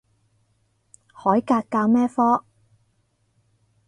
[1.13, 2.43] 海格教咩科？